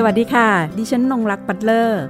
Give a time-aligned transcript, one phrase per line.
[0.00, 0.48] สวัสดีค่ะ
[0.78, 2.02] ดิฉันนงรักปัตเลอร์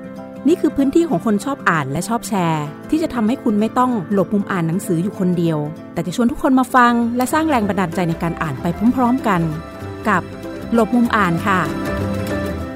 [0.49, 5.59] นี่คือพื้นที่ของคนชอบอ่านและชอบแชร์ ที่จะทำให้คุณไม่ต้องหลบมุมอ่านหนังสืออยู่คนเดียว
[5.95, 9.41] แต่จะชวนทุกคนมาฟัง และสร้างแรงบันดาลใจในการอ่านไปพร้อม ๆกัน
[10.09, 10.23] กับ
[10.75, 11.61] หลบมุมอ่านค่ะ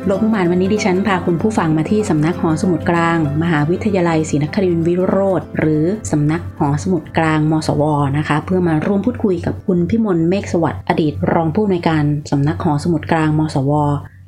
[0.06, 7.82] หลบมุมอ่านวันนี้ดิฉันพาคุณผู้ฟังมาที่สำนักหอสมุดกลาง มหาวิทยาลัยศรีนครินทรวิโรธหรือสำนักหอสมุดกลางมสว
[8.18, 13.72] นะคะ เพื่อมาร่วมพูดคุยกับคุณพิมลเมฆสวัสดิ์อดีต รองผู้อำนวยการสำนักหอสมุดกลางมสว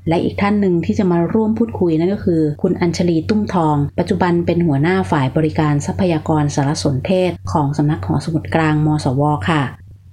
[0.08, 9.62] และอีกท่านหนึ่งที่จะมาร่วมพูดคุยนั่นก็คือ คุณอัญชลีตุ้มทอง ปัจจุบันเป็นหัวหน้าฝ่ายบริการทรัพยากรสารสนเทศ ของสำนักหอสมุดกลางมสวค่ะ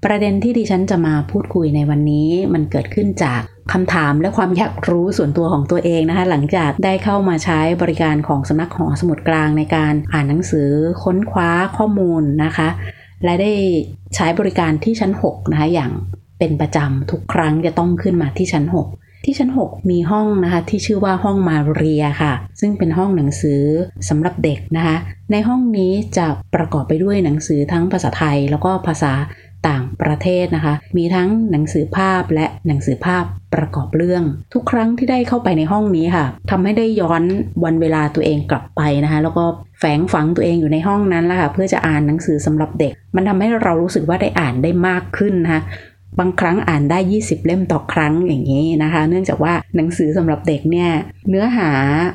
[0.05, 3.41] ประเด็นที่ดิฉันจะมาพูดคุยในวันนี้มันเกิดขึ้นจาก
[3.73, 10.69] คำถามและความอยากรู้ส่วนตัวของตัวเองนะคะ หลังจากได้เข้ามาใช้บริการของสำนักหอสมุดกลางในการอ่านหนังสือ
[11.03, 12.69] ค้นคว้าข้อมูลนะคะ
[13.23, 13.53] และได้
[14.15, 15.91] ใช้บริการที่ชั้น 6 นะคะอย่าง
[16.39, 23.61] เป็นประจำทุกครั้งจะต้องขึ้นมาที่ชั้น 6 ที่ชั้น 6 มีห้องนะคะที่ชื่อว่าห้องมาเรียค่ะ ซึ่งเป็นห้องหนังสือ
[24.09, 24.97] สำหรับเด็กนะคะ
[25.31, 29.13] ในห้องนี้จะประกอบไปด้วยหนังสือทั้งภาษาไทยแล้วก็ภาษา
[29.69, 37.23] ต่างประเทศนะคะ มีทั้งหนังสือภาพและหนังสือภาพประกอบเรื่อง ทุกครั้งที่ได้เข้าไปในห้องนี้ค่ะทำให้ได้ย้อน
[37.63, 39.43] วันเวลาตัวเองกลับไปนะคะ แล้วก็
[39.79, 45.61] แฝงฝังตัวเองอยู่ในห้องนั้นแล้วค่ะ เพื่อจะอ่านหนังสือสำหรับเด็ก มันทำให้เรารู้สึกว่าได้อ่านได้มากขึ้นนะคะ
[46.19, 50.89] บางครั้งอ่านได้ 20 เล่มต่อครั้งอย่างนี้นะคะ เนื่องจากว่าหนังสือสำหรับเด็กเนี่ย
[51.29, 51.69] เนื้อหา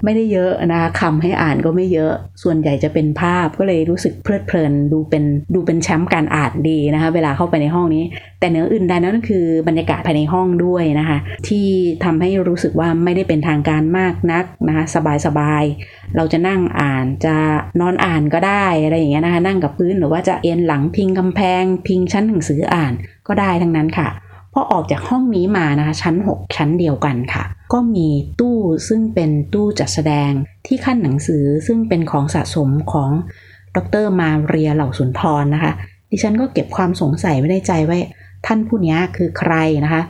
[0.04, 5.24] ไม่ได้เยอะนะคะคำให้อ่านก็ไม่เยอะ ส่วนใหญ่จะเป็นภาพก็เลยรู้สึกเพลิดเพลินดูเป็น
[5.54, 8.04] ดูเป็นแชมป์การอ่านดีนะคะเวลาเข้าไปในห้องนี้
[8.40, 11.66] แต่เนื้ออื่นใดนั้นคือบรรยากาศภายในห้องด้วยนะคะ ที่
[12.04, 14.84] ทำให้รู้สึกว่าไม่ได้เป็นทางการมากนักนะคะ
[15.26, 17.34] สบายๆเราจะนั่งอ่านจะ
[17.80, 22.94] นอนอ่านก็ได้อะไรอย่างเงี้ยนะคะนั่งกับพื้นหรือว่าจะเอ็นหลังพิงกำแพง พิงชั้นหนังสืออ่าน
[23.28, 24.08] ก็ได้ทั้งนั้นค่ะ
[24.52, 28.08] พอออกจากห้องนี้มานะคะชั้น 6 ชั้นเดียวกันค่ะ ก็มี
[28.40, 28.58] ตู้
[28.88, 30.30] ซึ่งเป็นตู้จัดแสดง
[30.66, 33.10] ที่ขั้นหนังสือซึ่งเป็นของสะสมของ
[33.76, 35.72] ดรมาเรียเหล่าสุนทรนะคะ
[36.10, 37.98] ดิฉันก็เก็บความสงสัยไว้ในใจไว่า
[38.46, 40.02] ท่านผู้นี้คือใครนะคะ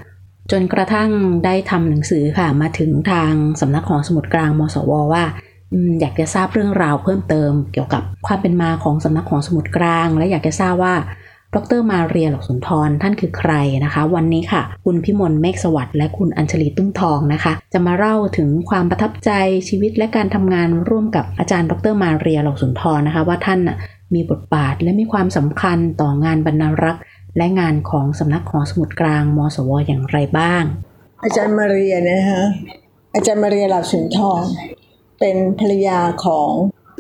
[0.51, 1.11] จนกระทั่ง
[1.45, 5.25] ได้ทำหนังสือค่ะ มาถึงทางสำนักของสมุดกลางมสวว่า
[6.01, 10.95] อยากจะทราบเรื่องราวเพิ่มเติมเกี่ยวกับความเป็นมาของสำนักของสมุดกลาง และอยากจะทราบว่า
[11.57, 13.53] ดรมาเรียหลกสุนทรท่านคือใคร
[13.85, 19.31] นะคะ วันนี้ค่ะ คุณพิมลเมฆสวัสดิ์และคุณอัญชลีตุ้มทองนะคะ จะมาเล่าถึงความประทับใจ
[19.69, 23.61] ชีวิตและการทำงานร่วมกับอาจารย์ ดรมาเรียหลกสุนทรนะคะ ว่าท่าน
[24.15, 27.03] มีบทบาทและมีความสำคัญต่องานบรรณารักษ์
[27.37, 30.63] และงานของสำนักของสมุดกลางมสวอย่างไรบ้าง
[31.25, 32.43] อาจารย์มาเรียนะคะ
[33.15, 34.45] อาจารย์มาเรียหลกสุนทร
[35.21, 36.51] เป็นภรรยาของ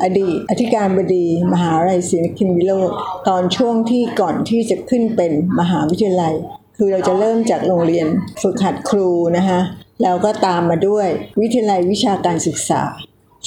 [0.02, 2.90] อดีตอธิการบดี มหาวิทยาลัยศรีนครินทรวิโรธ
[3.28, 6.34] ตอนช่วงที่ก่อนที่จะขึ้นเป็นมหาวิทยาลัย
[6.76, 8.06] คือเราจะเริ่มจากโรงเรียน
[8.42, 9.60] ฝึกหัดครูนะคะ
[10.02, 11.08] แล้วก็ตามมาด้วย
[11.40, 12.82] วิทยาลัยวิชาการศึกษา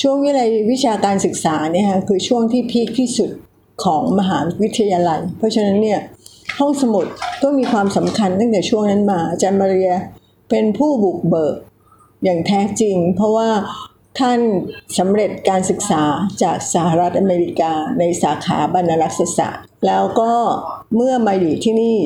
[0.01, 3.29] ช่วงวิทยาลัยวิชาการศึกษาเนี่ยค่ะคือช่วงที่พีคที่สุด
[3.83, 5.99] ของมหาวิทยาลัย เพราะฉะนั้นเนี่ย
[6.59, 7.05] ห้องสมุด
[7.43, 9.93] ก็มีความสำคัญตั้งแต่ช่วงนั้นมาอาจารย์มาเรีย
[10.49, 11.55] เป็นผู้บุกเบิก
[12.23, 13.49] อย่างแท้จริง เพราะว่า
[14.19, 14.41] ท่าน
[14.97, 16.03] สำเร็จการศึกษา
[16.43, 20.33] จากสหรัฐอเมริกาในสาขาบรรณรักษศาสตร์ แล้วก็
[20.95, 21.97] เมื่อมาอยู่ที่นี่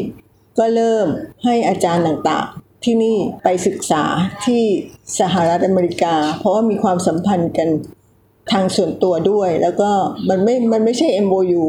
[0.60, 1.08] ก็เริ่ม
[1.46, 4.04] ให้อาจารย์ต่างๆ ที่นี่ไปศึกษา
[4.46, 4.64] ที่
[5.20, 7.70] สหรัฐอเมริกา เพราะว่ามีความสัมพันธ์กัน
[8.52, 9.92] ทางส่วนตัวด้วย แล้วก็
[10.30, 11.64] มันไม่ มันไม่ใช่ MOU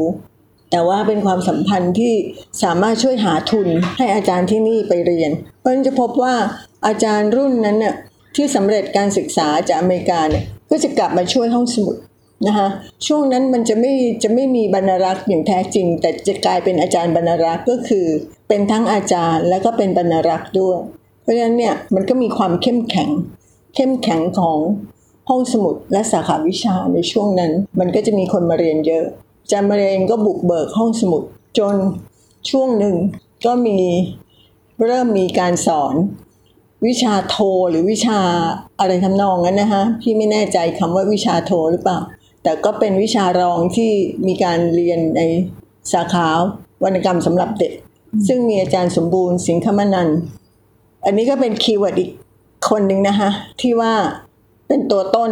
[0.71, 2.13] แต่ว่าเป็นความสัมพันธ์ที่
[2.63, 3.67] สามารถช่วยหาทุน
[3.97, 6.35] ให้อาจารย์ที่นี่ไปเรียน เพราะฉะนั้นจะพบว่า
[6.87, 7.95] อาจารย์รุ่นนั้นเนี่ย
[8.35, 11.97] ที่สำเร็จการศึกษาจากอเมริกาเนี่ยก็จะกลับมาช่วยห้องสมุด
[12.47, 12.67] นะคะ
[13.07, 18.05] ช่วงนั้นมันจะไม่จะไม่มีบรรลักษ์อย่างแท้จริง แต่จะกลายเป็นอาจารย์บรรลักษ์ก็คือ
[18.47, 20.77] เป็นทั้งอาจารย์แล้วก็เป็นบรรลักษ์ด้วย
[21.21, 23.09] เพราะฉะนั้นเนี่ยมันก็มีความเข้มแข็ง
[23.75, 24.59] เข้มแข็งของ
[25.29, 29.05] ห้องสมุดและสาขาวิชาในช่วงนั้น มันก็จะมีคนมาเรียนเยอะ
[29.51, 31.23] จามาเรียนก็บุกเบิกห้องสมุด
[31.57, 31.75] จน
[32.49, 32.95] ช่วงหนึ่ง
[33.45, 33.79] ก็มี
[34.85, 35.95] เริ่มมีการสอน
[36.85, 37.37] วิชาโท
[37.69, 38.19] หรือวิชา
[38.79, 41.99] อะไรทำนองนั้นนะคะพี่ไม่แน่ใจคำว่าวิชาโทหรือเปล่า
[42.43, 43.91] แต่ก็เป็นวิชารองที่
[44.27, 45.21] มีการเรียนใน
[45.93, 46.27] สาขา
[46.83, 47.73] วรรณกรรมสำหรับเด็ก
[48.27, 50.09] ซึ่งมีอาจารย์สมบูรณ์สิงคมนัน
[51.05, 52.09] อันนี้ก็เป็น keyword อีก
[52.69, 53.29] คนหนึ่งนะคะ
[53.61, 53.93] ที่ว่า
[54.67, 55.31] เป็นตัวต้น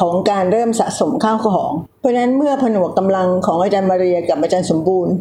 [0.00, 5.12] ของการเริ่มสะสมข้าวของ เพราะฉะนั้นเมื่อผนวกกำลังของอาจารย์มาเรียกับอาจารย์สมบูรณ์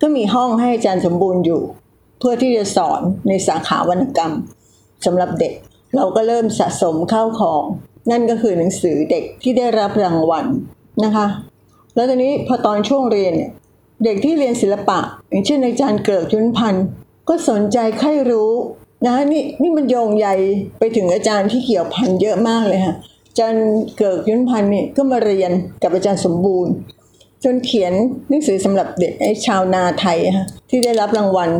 [0.00, 1.60] ก็มีห้องให้อาจารย์สมบูรณ์อยู่
[2.18, 4.32] เพื่อที่จะสอนในสาขาวรรณกรรม
[5.06, 5.52] สำหรับเด็ก
[5.96, 7.64] เราก็เริ่มสะสมข้าวของ
[8.10, 10.46] นั่นก็คือหนังสือเด็กที่ได้รับรางวัล
[11.04, 11.26] นะคะ
[11.94, 13.50] แล้วตอนนี้พอตอนช่วงเรียนเนี่ย
[14.04, 14.98] เด็กที่เรียนศิลปะ
[15.30, 16.84] อย่างเช่นอาจารย์เกิดจุนพันธ์
[17.28, 18.50] ก็สนใจใครรู้
[19.06, 20.28] นะนี่นี่มันโยงใย
[20.78, 22.94] ไปถึงอาจารย์ที่เกี่ยวพันเยอะมากเลยค่ะ
[23.28, 23.66] อาจารย์
[23.98, 25.52] เกิดยุนพันธ์นี่ก็มาเรียน
[25.82, 26.72] กับอาจารย์สมบูรณ์
[27.44, 27.92] จนเขียน
[28.28, 31.50] หนังสือสำหรับเด็กไอ้ชาวนาไทยฮะที่ได้รับรางวัล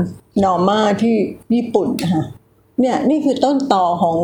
[0.45, 1.15] นอร์มาที่
[1.55, 2.25] ญี่ปุ่นนะคะ
[2.81, 4.17] เนี่ยนี่คือต้นต่อของ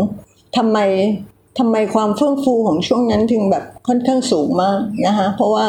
[0.57, 0.79] ทำไม
[1.59, 5.67] ทำไมความเฟื่องฟูของช่วงนั้นถึงแบบค่อนข้างสูงมากนะคะเพราะว่า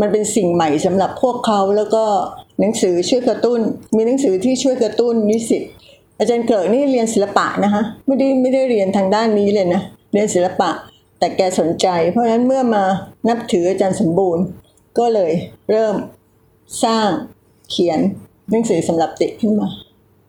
[0.00, 2.04] มันเป็นสิ่งใหม่สำหรับพวกเขาแล้วก็
[2.60, 3.60] หนังสือช่วยกระตุ้น
[3.96, 5.62] มีหนังสือที่ช่วยกระตุ้นนิสิต
[6.18, 9.82] อาจารย์เกิดนี่เรียนศิลปะนะคะไม่ได้ไม่ได้เรียนทางด้านนี้เลยนะ
[10.12, 10.70] เรียนศิลปะ
[11.18, 12.84] แต่แกสนใจ เพราะฉะนั้นเมื่อมา
[13.28, 14.44] นับถืออาจารย์สมบูรณ์
[14.98, 15.32] ก็เลย
[15.70, 15.94] เริ่ม
[16.84, 17.08] สร้าง
[17.70, 18.00] เขียน
[18.50, 19.68] หนังสือสำหรับเด็กขึ้นมา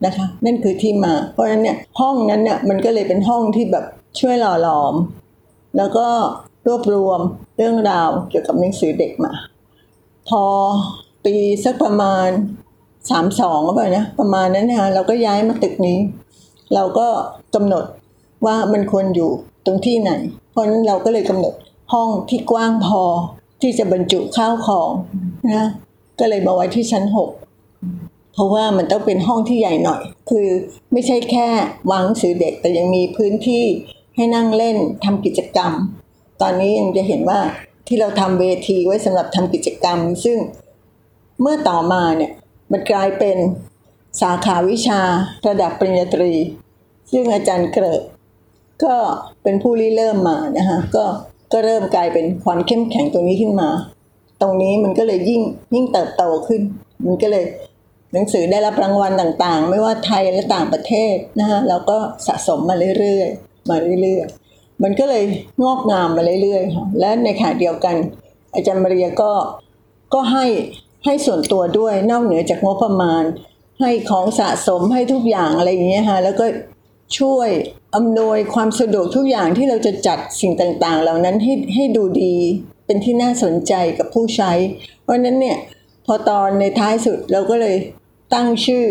[0.06, 3.86] นะคะ นั่นคือที่มา เพราะฉะนั้นเนี่ยห้องนั้นเนี่ยมันก็เลยเป็นห้องที่แบบ
[4.20, 4.96] ช่วยหล่อหลอม
[5.78, 6.08] แล้วก็
[6.68, 7.20] รวบรวม
[7.58, 9.34] เรื่องราวเกี่ยวกับหนังสือเด็กมา
[10.30, 10.44] พอ
[11.26, 11.36] ปี
[11.66, 12.28] สักประมาณ
[13.10, 15.98] สามสองก็ไปนะประมาณนั้นนะคะเราก็ย้ายมาตึกนี้
[16.74, 17.08] เราก็
[17.56, 17.86] กำหนด
[18.46, 19.30] ว่ามันควรอยู่
[19.66, 20.12] ตรงที่ไหน
[20.52, 21.54] เพราะฉะนั้นเราก็เลยกำหนด
[21.94, 23.02] ห้องที่กว้างพอ
[23.62, 24.90] ที่จะบรรจุข้าวของ
[25.54, 25.68] นะ
[26.20, 27.30] ก็เลยมาไว้ที่ชั้นหก
[28.34, 30.48] เพราะว่ามันต้องเป็นห้องที่ใหญ่หน่อย คือ
[30.92, 31.48] ไม่ใช่แค่
[31.92, 33.66] วางหนังสือเด็กแต่ยังมีพื้นที่
[34.16, 35.72] ให้นั่งเล่นทำกิจกรรม
[36.42, 37.40] ตอนนี้ยังจะเห็นว่า
[37.88, 40.38] ที่เราทำเวทีไว้สำหรับทำกิจกรรม ซึ่ง
[41.42, 42.32] เมื่อต่อมาเนี่ย
[42.72, 43.38] มันกลายเป็น
[44.22, 45.00] สาขาวิชา
[45.48, 46.32] ระดับปริญญาตรี
[47.12, 48.02] ซึ่งอาจารย์เกริก
[48.84, 48.96] ก็
[49.44, 51.06] เป็นผู้ริเริ่มมานะคะก็
[51.52, 53.70] ก็เริ่มกลายเป็นความเข้มแข็งตรงนี้ขึ้นมา
[54.42, 55.42] ตรงนี้มันก็เลยยิ่ง
[55.74, 56.62] ยิ่งเติบโตขึ้น
[57.06, 57.46] มันก็เลย
[58.14, 65.24] หนังสือได้รับรางวัลต่างๆ ไม่ว่าไทยและต่างประเทศนะคะเราก็สะสมมาเรื่อยๆ มาเรื่อยๆ มันก็เลย
[65.64, 67.96] งอกงามมาเรื่อยๆค่ะและในขณะเดียวกัน
[68.54, 69.32] อาจารย์มาเรียก็
[70.14, 70.46] ก็ให้
[71.06, 73.24] ให้ส่วนตัวด้วยนอกเหนือจากงบประมาณ
[73.80, 76.46] ให้ของสะสมให้ทุกอย่างอะไรอย่างเงี้ยค่ะแล้วก็
[77.20, 77.50] ช่วย
[77.96, 82.36] อำนวยความสะดวกทุกอย่างที่เราจะจัดสิ่งต่างๆ เหล่านั้นให้ให้ดูดี
[82.86, 84.52] เป็นที่น่าสนใจกับผู้ใช้
[85.04, 85.58] เพราะฉะนั้นเนี่ย
[86.06, 87.76] พอตอนในท้ายสุดเราก็เลย
[88.34, 88.86] ตั้งชื่อ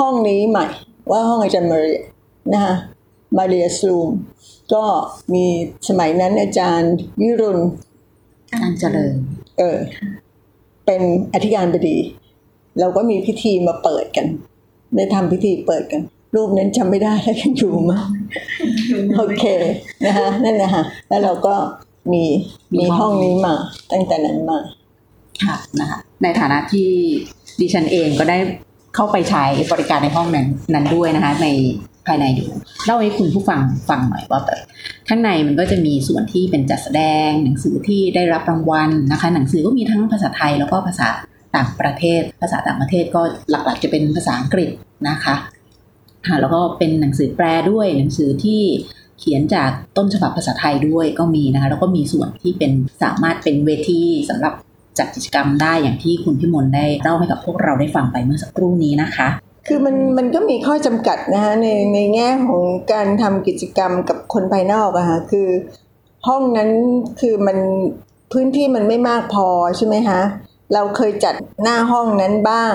[0.00, 0.66] ห้องนี้ใหม่
[1.10, 2.00] ว่าห้องอาจารย์มาเรีย
[2.52, 2.74] นะคะ
[3.36, 4.08] มาเรียสลูม
[4.74, 4.84] ก็
[5.34, 5.44] มี
[5.88, 7.60] สมัยนั้นอาจารย์วิรุณ
[8.52, 9.14] การเจริญ
[9.58, 9.78] เออ
[10.86, 11.02] เป็น
[11.32, 11.96] อธิการบดี
[12.80, 14.26] เราก็มีพิธีมาเปิดกัน
[14.94, 16.02] ได้ทำพิธีเปิดกัน
[16.34, 18.02] รูปนั้นจำไม่ได้แล้วยังอยู่มั้ย
[19.16, 19.44] โอเค
[20.04, 21.54] นะคะนั่นนะคะแล้วเราก็
[22.12, 22.24] มี
[22.78, 23.54] มีห้องนี้มา
[23.92, 24.58] ตั้งแต่นั้นมา
[25.44, 26.88] ค่ะนะคะในฐานะที่
[27.60, 28.38] ดิฉันเองก็ได้
[28.94, 31.48] เข้าไปใช้บริการในห้องนั้นนั้นด้วยนะคะ ใน
[32.06, 32.48] ภายในอยู่
[32.86, 34.58] เล่าให้คุณผู้ฟังฟังหน่อยว่าแบบ
[35.08, 41.08] ข้างในมันก็จะมีส่วนที่เป็นจัดแสดง หนังสือที่ได้รับรางวัลนะคะ หนังสือก็มีทั้งภาษาไทยแล้วก็ภาษา
[41.56, 44.70] ต่างประเทศ ภาษาต่างประเทศก็หลักๆ จะเป็นภาษาอังกฤษ
[45.08, 45.34] นะคะ
[46.26, 48.62] ค่ะแล้วก็เป็นหนังสือแปลด้วย หนังสือที่
[49.18, 54.00] เขียนจากต้นฉบับภาษาไทยด้วยก็มีนะคะแล้วก็มีส่วนที่เป็นสามารถเป็นเวที
[54.30, 54.54] สำหรับ
[54.98, 59.28] จัดกิจกรรมได้อย่างที่คุณพิมลได้เล่าให้กับพวกเราได้ฟังไปเมื่อสักครู่นี้นะคะ
[59.66, 62.62] คือมันมันก็มีข้อจำกัดนะคะในในแง่ของ
[62.92, 65.48] การทำกิจกรรมกับคนภายนอกอะค่ะคือ
[66.28, 66.70] ห้องนั้น
[67.20, 67.58] คือมัน
[68.32, 69.46] พื้นที่มันไม่มากพอ
[69.76, 70.20] ใช่ไหมคะ
[70.74, 72.72] เราเคยจัดหน้าห้องนั้นบ้าง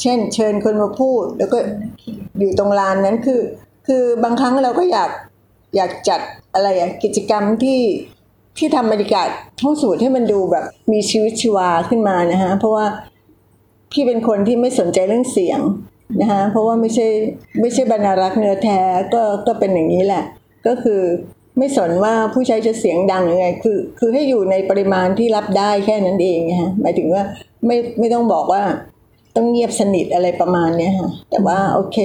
[0.00, 1.58] เช่น เชิญคนมาพูด แล้วก็
[2.38, 3.40] อยู่ตรงลานนั้นคือ
[3.86, 5.10] คือบางครั้งเราก็อยาก
[5.76, 6.20] อยากจัด
[6.54, 7.80] อะไรอะกิจกรรมที่
[8.58, 9.28] ที่ทำบรรยากาศ
[9.62, 12.86] ห้องสมุดให้มันดูแบบมีชีวิตชีวาขึ้นมานะฮะเพราะว่า
[13.92, 15.60] พี่เป็นคนที่ไม่สนใจเรื่องเสียง
[16.20, 17.06] นะคะเพราะว่าไม่ใช่
[17.60, 18.80] ไม่ใช่บรรณารักษ์เนื้อแท้
[19.14, 20.24] ก็ก็เป็นอย่างนี้แหละ
[20.66, 21.00] ก็คือ
[21.58, 27.22] ไม่สนว่าผู้ใช้จะเสียงดังยังไงคือคือให้อยู่ในปริมาณที่รับได้แค่นั้นเองนะฮะหมายถึงว่า
[27.66, 28.62] ไม่ไม่ต้องบอกว่า
[29.36, 31.98] ต้องเงียบสนิทอะไรประมาณเนี้ยฮะแต่ว่าโอเค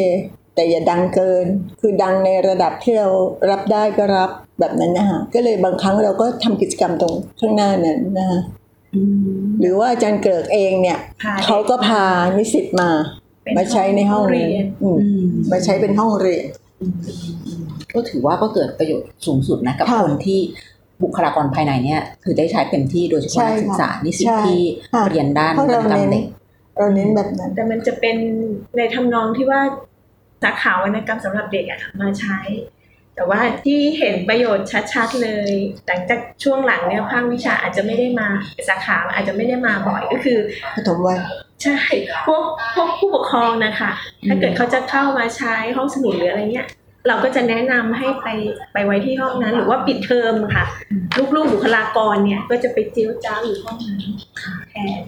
[0.56, 1.46] แต่อย่าดังเกิน
[1.82, 3.08] คือดังในระดับที่เรา
[3.52, 4.30] รับได้ก็รับ
[4.60, 8.42] แบบนั้นนะฮะก็เลยบางครั้งเราก็ทำกิจกรรมตรงข้างหน้านั้นนะฮะ
[9.60, 12.04] หรือว่าอาจารย์เกิดเองเนี่ยพาเด็กเขาก็พา
[12.38, 12.90] นิสิตมา
[13.44, 15.00] เป็นมาใช้ในห้องเรีนี้ยนอืม
[15.52, 16.46] มาใช้เป็นห้องเรียน
[17.94, 20.40] ก็ถือว่าก็เกิดประโยชน์สูงสุดนะกับค่ะคนที่
[21.04, 24.62] บุคลากรภายในเนี่ยคือได้ใช้เต็มที่โดยเฉพาะใช่นักศึกษาค่ะนิสิตใช่ที่
[24.94, 26.26] ค่ะเรียนด้านเพราะวรเรารณกรรมเน้นเด็ก
[26.78, 28.18] เราเน้นแบบนั้น แต่มันจะเป็น
[28.78, 29.62] ในทำนองที่ว่า
[30.44, 32.40] สาขาวรรณกรรมสำหรับเด็กอะมาใช้
[33.16, 35.52] แต่ว่าที่เห็นประโยชน์ชัดๆเลย
[35.88, 38.28] หลังจากช่วงหลังเนี่ยภาควิชาอาจจะไม่ได้มา
[38.70, 40.40] สาขาอาจจะไม่ได้มาบ่อยก็คือ
[40.76, 41.20] ปฐมวัย
[41.64, 41.78] ใช่
[42.28, 42.44] พวก
[42.76, 43.92] พวกผู้ปกครองนะคะ
[44.28, 46.68] ถ้าเกิดเขาจะเข้ามาใช้ห้องสมุดหรืออะไรเงี้ย
[47.08, 48.28] เราก็จะแนะนำให้ไป
[48.74, 50.66] ไปไว้ที่ห้องนั้น หรือว่าปิดเทอมค่ะ
[51.36, 54.00] ลูกๆบุคลากรเนี่ย ก็จะไปเจียวจ้าวอยู่ห้องนั้น
[54.70, 55.02] แทน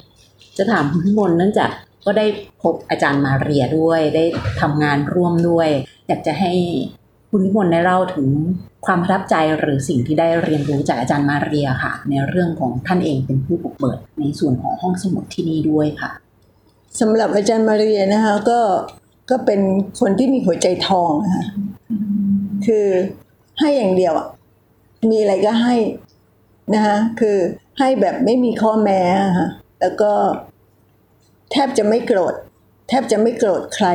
[0.58, 1.70] จะถามคุณพิมลเนื่องจาก
[2.06, 2.26] ก็ได้
[2.62, 4.24] พบอาจารย์มาเรียด้วยได้
[4.62, 5.70] ทำงานร่วมด้วย
[6.08, 6.54] อยากจะให้
[7.38, 8.28] คุณวิมลได้เล่าถึง
[8.86, 16.12] ความประทับใจหรือสิ่งที่ได้เรียนรู้จากอาจารย์มาเรียค่ะ ในเรื่องของท่านเองเป็นผู้บุกเบิกในส่วนของห้องสมุดที่นี่ด้วยค่ะ
[17.00, 18.60] สำหรับอาจารย์มาเรียนะคะก็
[19.30, 19.62] ก็เป็น
[20.00, 21.46] คนที่มีหัวใจทองนะคะ
[22.66, 22.88] คือ
[23.60, 24.28] ให้อย่างเดียวอะ
[25.10, 25.76] มีอะไรก็ให้
[26.74, 27.38] นะคะคือ
[27.80, 29.02] ให้แบบไม่มีข้อแม้
[29.38, 29.50] ค่ะ
[29.82, 30.12] แล้วก็
[31.52, 32.34] แทบจะไม่โกรธ
[32.90, 33.88] แทบจะไม่โกรธใคร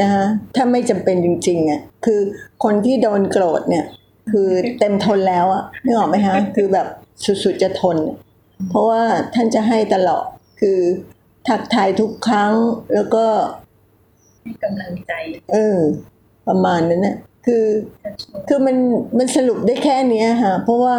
[0.00, 0.24] นะคะ
[0.56, 2.20] ถ้าไม่จำเป็นจริงๆอะ คือ
[2.64, 3.84] คนที่โดนโกรธเนี่ย
[4.30, 6.86] คือเต็มทนแล้วอะนึกออกไหมคะคือแบบ
[7.44, 7.96] สุดๆจะทน
[8.68, 9.02] เพราะว่า
[9.34, 10.26] ท่านจะให้ตลอด
[10.60, 10.78] คือ
[11.48, 12.52] ทักทายทุกครั้ง
[12.94, 13.24] แล้วก็
[14.42, 15.12] ให้กำลังใจ
[15.52, 15.78] เออ
[16.48, 17.66] ประมาณนั้นนะคือ
[18.48, 18.76] คือมัน
[19.18, 20.96] มันสรุปได้แค่เนี้ยค่ะ เพราะว่า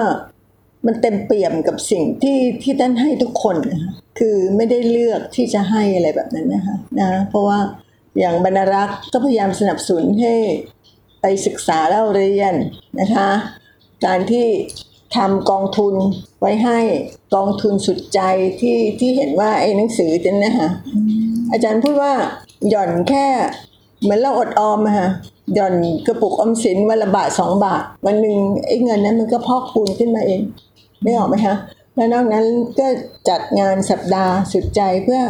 [0.86, 7.60] มันเต็มเปี่ยมกับสิ่งที่ที่ท่านให้ทุกคนนะคะคือไม่ได้เลือกที่จะให้อะไรแบบนั้นนะคะนะ เพราะว่า
[8.20, 10.34] อย่างบรรณรักษ์ก็พยายามสนับสนุนให้
[11.28, 12.56] ไปศึกษาเล่าเรียน
[13.00, 13.30] นะคะ
[14.06, 14.48] การที่
[15.16, 15.96] ทำกองทุน
[16.40, 16.80] ไว้ให้
[17.36, 18.20] กองทุนสุดใจ
[18.62, 20.70] ที่ที่เห็นว่าไอ้หนังสือจนนะคะ
[21.52, 22.14] อาจารย์พูดว่า
[22.70, 23.28] หย่อนแค่
[24.02, 25.10] เหมือนเราอดออมอะค่ะ
[25.54, 25.76] หย่อน
[26.08, 30.42] กระปุกอมสินวันละบาทสองบาท วันหนึ่งไอ้เงินนั้นมันก็พอกพูนขึ้นมาเอง
[31.04, 31.56] ไม่ออกไหมคะ
[31.96, 32.46] แล้วนอกนั้น
[32.80, 32.88] ก็
[33.30, 35.22] จัดงานสัปดาห์สุดใจเพื่อ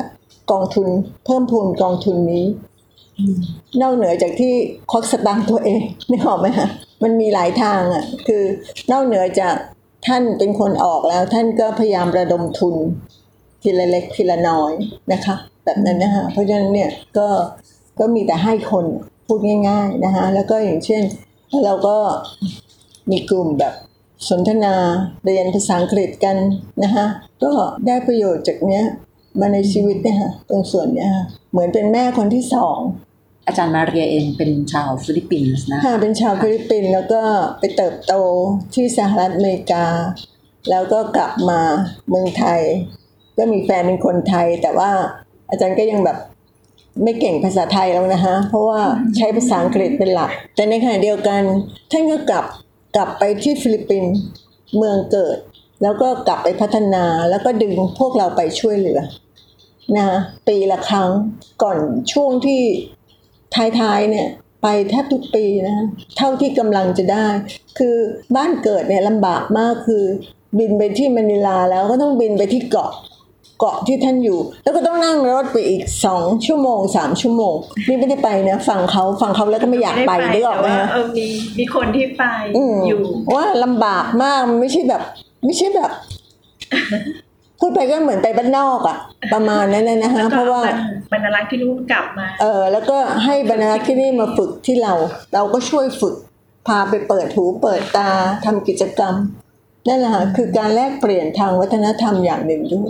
[0.52, 0.88] กองทุน
[1.26, 2.46] เพิ่มพูนกองทุนนี้
[3.82, 4.54] นอกเหนือจากที่
[4.92, 5.82] ควักสตางค์ตัวเอง
[6.12, 6.68] นึกออกไหมคะ
[7.04, 8.44] มันมีหลายทางอะ คือ
[8.92, 9.56] นอกเหนือจาก
[10.08, 12.76] ท่านเป็นคนออกแล้ว ท่านก็พยายามระดมทุน
[13.62, 14.72] ทีละเล็กทีละน้อย
[15.12, 17.28] นะคะ แบบนั้นนะคะเพราะฉะนั้นเนี่ยก็
[18.00, 18.86] ก็มีแต่ให้คน
[19.28, 21.04] พูดง่าย ๆนะคะ แล้วก็อย่างเช่น
[21.66, 21.98] เราก็
[23.12, 23.74] มีกลุ่มแบบ
[24.30, 24.76] สนทนา
[25.26, 26.38] เรียนภาษาอังกฤษกัน
[26.84, 27.06] นะคะ
[27.44, 27.52] ก็
[27.88, 28.84] ได้ประโยชน์จากเนี้ย
[29.40, 32.78] มาในชีวิตเนี่ยค่ะตรงส่วนเนี้ยค่ะเหมือนเป็นแม่คนที่สอง
[33.48, 37.22] อาจารย์มาเรียเองเป็นชาวฟิลิปปินส์นะค่ะเป็นชาวฟิลิปปินส์แล้วก็
[37.60, 38.14] ไปเติบโต
[38.74, 39.86] ที่สหรัฐอเมริกา
[40.70, 41.62] แล้วก็กลับมา
[42.10, 42.62] เมืองไทย
[43.38, 44.92] ก็มีแฟนเป็นคนไทย แต่ว่า
[45.50, 46.18] อาจารย์ก็ยังแบบ
[47.04, 48.82] ไม่เก่งภาษาไทยแล้วนะคะเพราะว่า
[49.18, 51.42] ใช้ภาษาอังกฤษเป็นหลัก แต่ในขณะเดียวกัน
[51.92, 52.46] ท่านก็กลับ
[52.96, 54.14] กลับไปที่ฟิลิปปินส์
[54.78, 55.38] เมืองเกิด
[55.84, 59.00] แล้วก็กลับไปพัฒนาแล้วก็ดึงพวกเราไปช่วยเหลือ
[59.94, 61.10] นะคะปีละครั้ง
[61.64, 61.78] ก่อน
[62.12, 62.62] ช่วงที่
[63.80, 64.28] ท้ายๆเนี่ย
[64.62, 65.86] ไปแทบทุกปีนะ
[66.18, 67.28] เท่าที่กำลังจะได้
[67.78, 67.96] คือ
[68.36, 70.04] บ้านเกิดเนี่ยลำบากมากคือ
[70.60, 72.92] บินไปที่มะนิลาแล้วก็ต้องบินไปที่เกาะ
[73.60, 77.56] เกาะที่ท่านอยู่ แล้วก็ต้องนั่งรถไปอีกสองชั่วโมงสามชั่วโมง
[77.88, 81.26] นี่ไม่ได้ไปนะฟังเขาฟังเขาแล้วก็ไม่อยากไปม่นึกออกไหมแต่ว่าฮะเออมี
[81.60, 82.24] มีคนที่ไป
[82.58, 83.02] อืมอยู่
[83.36, 85.02] ว่าลำบากมากมันไม่ใช่แบบ
[85.46, 85.92] ไม่ใช่แบบ
[87.60, 88.98] พูดไปก็เหมือนไปบ้านนอกอะ
[89.34, 90.62] ประมาณนั้นนะฮะแล้วก็เพราะว่า
[91.14, 94.94] บรรณรักษ์ที่นู่นกลับมา เออ แล้วก็ให้บรรณารักษ์ที่นี่มาฝึกที่เรา
[95.34, 96.16] เราก็ช่วยฝึก
[96.68, 98.10] พาไปเปิดหูเปิดตา
[98.46, 99.16] ทำกิจกรรม
[99.88, 102.90] นั่นแหละค่ะคือการแลกเปลี่ยนทางวัฒนธรรมอย่างหนึ่งด้วย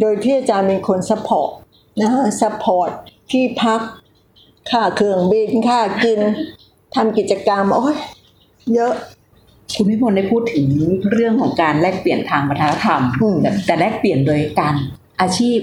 [0.00, 1.50] โดยที่อาจารย์เป็นคน support
[2.00, 2.90] นะฮะ support
[3.30, 3.80] ที่พัก
[4.70, 6.20] ค่าเครื่องบินค่ากิน
[6.94, 7.96] ทำกิจกรรมโอ้ย
[8.74, 8.92] เยอะ
[9.76, 10.66] คุณพิพลได้พูดถึง
[11.12, 14.74] เรื่องของการแลกเปลี่ยนทางวัฒนธรรมอืมแต่แต่แลกเปลี่ยนโดยการ
[15.20, 15.58] อาชีพ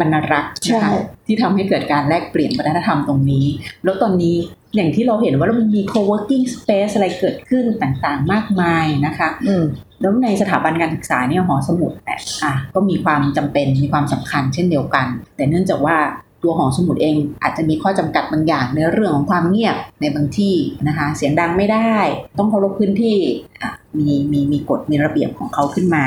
[0.00, 0.92] บรรณรักษ์นะใช่คะ
[1.26, 3.46] ที่ทำให้เกิดการแลกเปลี่ยนวัฒนธรรมตรงนี้
[3.84, 4.36] แล้วตอนนี้
[4.74, 9.64] อย่างที่เราเห็นว่ามันมี co-working space อะไรเกิดขึ้นต่างๆ มากมายนะคะอืม
[10.00, 15.96] แล้วในสถาบันการศึกษาเนี่ยหอสมุดเนี่ยอะก็มีความจำเป็นมีความสำคัญเช่นเดียวกัน แต่เนื่องจากว่า
[16.42, 20.56] ตัวหอสมุดเองอาจจะมีข้อจำกัดบางอย่างในเรื่องของความเงียบในบางที่
[20.88, 21.94] นะคะ เสียงดังไม่ได้
[22.38, 23.18] ต้องเคารพพื้นที่
[23.98, 26.04] มีมีมีกฎมีระเบียบของเขาขึ้นมา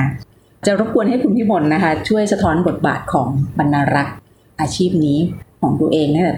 [0.65, 4.17] จะรบกวนให้คุณพี่มนนะคะ ช่วยสะท้อนบทบาทของบรรณารักษ์
[4.59, 5.19] อาชีพนี้
[5.61, 6.31] ของตัวเองเนี่ย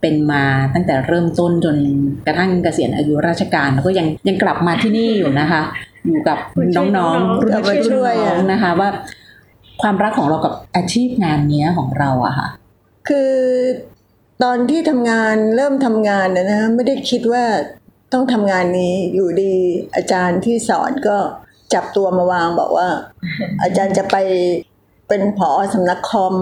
[0.00, 1.76] เป็นมาตั้งแต่เริ่มต้นจน
[2.26, 5.60] กระทั่งเกษียณอายุราชการ แล้วก็ยังยังกลับมาที่นี่อยู่นะคะ
[6.06, 6.38] อยู่กับ
[6.76, 8.88] น้องๆรุ่นเอาไปพี่รุ่นช่วยน้อะองนะคะว่า
[9.82, 12.48] ความรักของเรากับอาชีพงานนี้ของเราอะค่ะ
[13.08, 13.32] คือ
[14.42, 17.44] ตอนที่ทำงานเริ่มทำงานนะนะไม่ได้คิดว่า
[18.12, 19.54] ต้องทำงานนี้อยู่ดี
[19.96, 21.16] อาจารย์ที่สอนก็
[21.74, 22.88] จับตัวมาวางบอกว่า
[23.62, 24.16] อาจารย์จะไป
[25.08, 26.34] เป็นผอสำนักคอม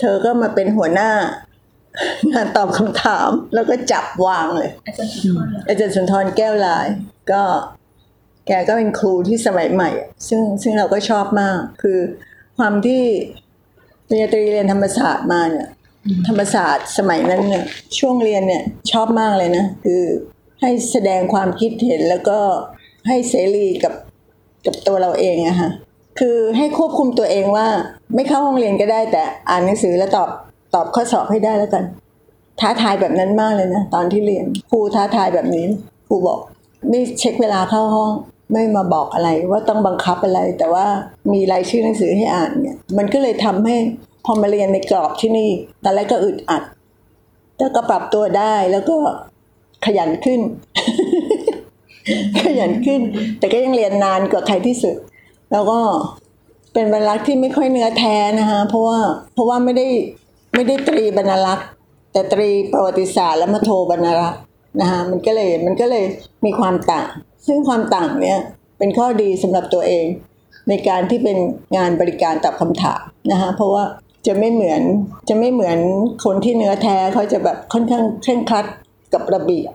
[0.00, 1.10] เธอก็มาเป็นหัวหน้า
[2.32, 6.86] งานตอบคำถาม แล้วก็จับวางเลย อาจารย์สุนทรเหรออาจารย์สุนทรแก้วลาย
[7.32, 7.42] ก็
[8.46, 9.90] แกก็เป็นครูที่สมัยใหม่
[10.28, 11.98] ซึ่งซึ่งเราก็ชอบมากคือ
[12.58, 13.02] ความที่
[14.08, 15.68] ปริญญาตรีเรียนธรรมศาสตร์มาเนี่ย
[16.28, 17.64] ธรรมศาสตร์สมัยนั้นเนี่ย
[17.98, 20.02] ช่วงเรียนเนี่ยชอบมากเลยนะ คือ
[20.60, 22.38] ให้แสดงความคิดเห็นแล้วก็
[23.08, 23.94] ให้เสรีกับ
[24.66, 25.70] กับตัวเราเองอะฮะ
[26.18, 27.68] คือให้ควบคุมตัวเองว่า
[28.14, 30.28] ไม่เข้าห้องเรียนก็ได้แต่อ่านหนังสือแล้วตอบ
[30.74, 31.84] ตอบข้อสอบให้ได้แล้วกัน
[32.60, 35.64] ท้าทายแบบนั้นมากเลยนะ ตอนที่เรียนครูท้าทายแบบนี้
[36.08, 36.38] ครูบอก
[36.88, 38.10] ไม่เช็คเวลาเข้าห้อง
[38.52, 40.86] ไม่มาบอกอะไรว่าต้องบังคับอะไร แต่ว่า
[41.32, 43.76] มีรายชื่อหนังสือให้อ่านเนี่ย มันก็เลยทำให้
[44.26, 45.50] พอมาเรียนในกรอบที่นี่
[45.84, 46.62] ตอนแรกก็อึดอัด
[47.56, 48.96] แต่ก็ปรับตัวได้แล้วก็
[49.84, 50.40] ขยันขึ้น
[52.44, 53.00] ขยันขึ้น
[53.38, 54.96] แต่ก็ยังเรียนนานกว่าใครที่สุด
[55.52, 55.78] แล้วก็
[56.72, 58.98] เป็นบรรลักษ์ที่ไม่ค่อยเนื้อแท้นะคะเพราะว่า
[59.34, 59.86] เพราะว่าไม่ได้
[60.54, 61.66] ไม่ได้ตรีบรรลักษ์
[62.12, 64.40] แต่ตรีประวัติศาสตร์แล้วมาโทบรรลักษ์
[64.80, 66.04] นะคะมันก็เลยมันก็เลย
[66.44, 67.06] มีความต่าง
[67.46, 68.40] ซึ่งความต่างเนี้ย
[68.78, 70.06] เป็นข้อดีสำหรับตัวเอง
[70.68, 71.38] ในการที่เป็น
[71.76, 73.02] งานบริการตอบคำถาม
[73.32, 73.84] นะคะเพราะว่า
[74.26, 74.82] จะไม่เหมือน
[75.28, 75.78] จะไม่เหมือน
[76.24, 78.66] คนที่เนื้อแท้เขาจะแบบค่อนข้างเคร่งครัด
[79.12, 79.72] กับระเบียบ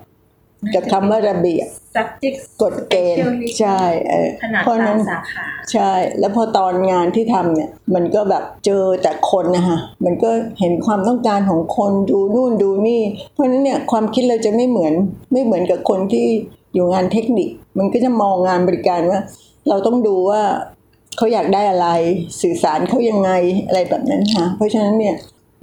[0.74, 3.24] กับคำว่าระเบียบ subject กฎเกณฑ์
[3.60, 10.29] ใช่เออขนาดเพราะตานั้มนสาขาใช่ แล้วพอตอนงานที่ทำเนี่ย มันก็แบบเจอแต่คนนะคะมันก็
[10.60, 13.01] เห็นความต้องการของคนดูนู่นดูนี่
[13.34, 14.93] เพราะฉะนั้นเนี่ยความคิดเราจะไม่เหมือน
[15.31, 16.27] ไม่เหมือนกับคนที่
[16.74, 19.20] อยู่งานเทคนิค มันก็จะมองงานบริการว่า
[19.70, 20.41] เราต้องดูว่า
[21.22, 21.90] เขาอยากได้อะไร
[22.42, 23.32] สื่อสารเขายังไง
[23.68, 25.16] อะไรแบบนั้นค่ะเพราะฉะนั้นเนี่ย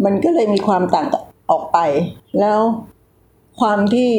[0.05, 1.07] มันก็เลยมีความต่าง
[1.51, 1.79] ออกไป
[2.41, 2.61] แล้ว
[3.61, 4.11] ความที่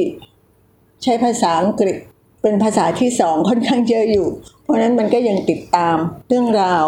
[1.03, 1.96] ใช้ภาษาอังกฤษ
[2.41, 4.27] เป็นภาษาที่สองค่อนข้างเยอะอยู่
[4.63, 5.98] เพราะฉะนั้นมันก็ยังติดตาม
[6.29, 6.84] เรื่องราว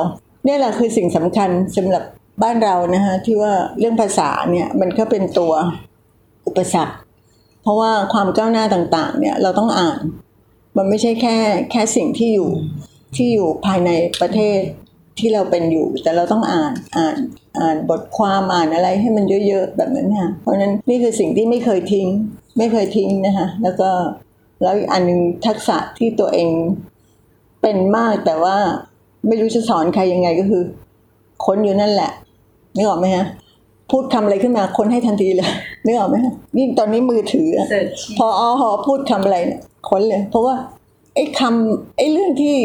[0.48, 2.04] นี่แหละคือสิ่งสำคัญสำหรับ
[2.44, 5.54] บ้านเรานะคะที่ว่าเรื่องภาษาเนี่ยมันก็เป็นตัว
[6.48, 6.96] อุปสรรค
[7.62, 10.00] เพราะว่าความก้าวหน้าต่างๆเนี่ยเราต้องอ่าน
[10.78, 11.36] มันไม่ใช่แค่
[11.72, 12.52] แค่สิ่งที่อยู่
[13.16, 13.90] ที่อยู่ภายใน
[14.22, 14.60] ประเทศ
[15.20, 17.16] ที่เราเป็นอยู่ แต่เราต้องอ่านอ่าน
[17.60, 22.08] อ่านบทความอ่านอะไรให้มันเยอะๆแบบนั้นค่ะเพราะฉะนั้นนี่คือสิ่งที่ไม่เคยทิ้ง
[22.58, 23.90] ไม่เคยทิ้งนะคะแล้วก็
[24.62, 26.52] แล้วอีกอันหนึงทักษะที่ตัวเอง
[27.62, 28.58] เป็นมากแต่ว่า
[29.28, 30.64] ไม่รู้จะสอนใครยังไงก็คือ
[31.46, 32.12] ค้นอยู่นั่นแหละ
[32.76, 33.26] นึกออกไหมฮะ
[33.92, 35.50] พูดคำอะไรขึ้นมาค้นให้ทันทีเลย
[35.86, 40.56] นึกออกไหมฮะยิ่งตอนนี้มือถืออะ search พออหอพูดคำอะไรเนี่ยค้นเลย เพราะว่า
[41.16, 42.56] ไอ้คำไอ้เรื่องที่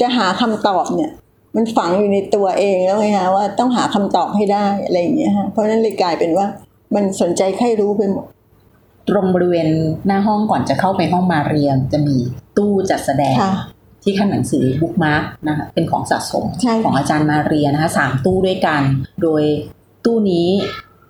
[0.00, 1.10] จะหาคำตอบเนี่ย
[1.56, 6.46] มันฝังอยู่ในตัวเองแล้วไงฮะว่าต้องหาคำตอบให้ได้อะไรอย่างเงี้ยฮะเพราะฉะนั้นเลยกลายเป็นว่า
[6.94, 8.26] มันสนใจใครรู้ไปหมด
[9.08, 9.68] ตรงบริเวณ
[10.06, 12.16] หน้าห้องก่อนจะเข้าไปห้องมาเรียนจะมี
[12.58, 13.54] ตู้จัดแสดงค่ะ
[14.02, 18.82] ที่ขั้นหนังสือบุ๊กมาร์กนะคะเป็นของสะสมใช่ของอาจารย์มาเรียนะคะสามตู้ด้วยกัน
[19.22, 19.42] โดย
[20.04, 20.48] ตู้นี้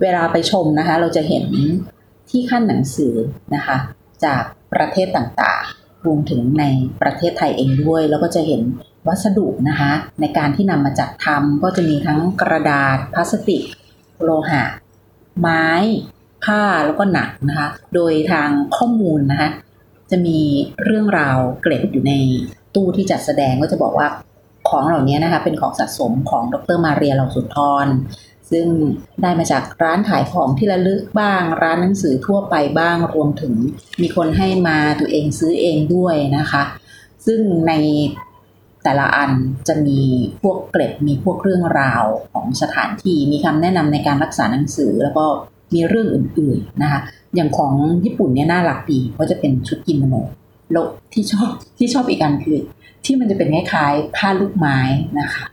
[0.03, 1.44] เวลาไปชมนะคะ เราจะเห็น
[2.31, 3.14] ที่ขั้นหนังสือ
[3.55, 3.77] นะคะ
[4.25, 6.64] จากประเทศต่างๆ รวมถึงใน
[7.03, 8.62] ประเทศไทยเองด้วย แล้วก็จะเห็น
[9.09, 13.62] วัสดุนะคะ ในการที่นำมาจัดทำก็จะมีทั้งกระดาษพลาสติก
[14.23, 14.62] โลหะ
[15.40, 15.66] ไม้
[16.45, 19.51] ผ้าแล้วก็หนังนะคะ โดยทางข้อมูลนะคะ
[20.11, 20.38] จะมี
[20.85, 22.12] เรื่องราวเกร็ดอยู่ใน
[22.75, 24.09] ตู้ที่จัดแสดงก็จะบอกว่า
[24.69, 27.87] ของเหล่านี้นะคะเป็นของสะสมของดรมาเรียเหล่าสุนทร
[28.50, 28.66] ซึ่ง
[29.22, 33.54] ได้มาจากร้านขายของที่ระลึกบ้าง ร้านหนังสือทั่วไปบ้างรวมถึง
[34.02, 36.62] มีคนให้มาตัวเองซื้อเองด้วยนะคะ
[37.26, 37.72] ซึ่งใน
[38.85, 39.30] แต่ละอัน
[39.68, 40.00] จะมี
[40.42, 45.26] พวกเกร็ดมีพวกเรื่องราวของสถานที่มีคำแนะนำในการรักษาหนังสือแล้วก็
[45.74, 47.00] มีเรื่องอื่นๆนะคะ
[47.35, 50.14] อย่างของญี่ปุ่นเนี่ยน่ารักดีเพราะจะเป็นชุดกิโมโน
[50.72, 52.59] แล้วที่ชอบที่ชอบอีกอันคือ
[53.04, 54.78] ที่มันจะเป็นคล้ายๆผ้าลูกไม้
[55.20, 55.44] นะคะ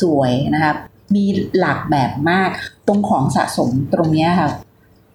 [0.00, 0.72] สวยนะคะ
[1.14, 1.24] มี
[1.58, 2.50] หลากแบบมาก
[2.88, 4.50] ตรงของสะสมตรงเนี้ยค่ะ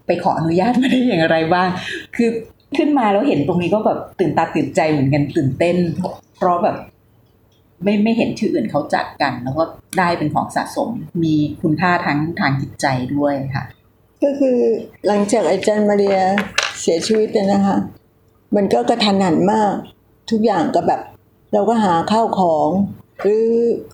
[0.06, 1.68] ไปขออนุญาตมาได้อย่างไรบ้าง
[2.16, 2.30] คือ
[2.78, 5.78] ขึ้นมาแล้วเห็นตรงนี้ก็แบบตื่นตาตื่นใจเหมือนกันตื่นเต้น
[6.38, 6.76] เพราะแบบ
[7.84, 9.64] ไม่ไม่เห็นที่อื่นเขาจัดกัน แล้วก็
[9.98, 10.90] ได้เป็นของสะสม
[11.24, 13.64] มีคุณค่าทั้งทางจิตใจด้วยค่ะ
[14.24, 14.58] ก็คือ
[15.08, 16.20] หลังจากอาจารย์มาเรีย
[16.82, 17.78] เสียชีวิตเนี่ยนะคะ
[18.56, 19.74] มันก็กระทันหันมาก
[20.32, 21.02] ทุกอย่างก็แบบ
[21.54, 22.70] เราก็หาข้าวของ
[23.24, 23.48] หรือ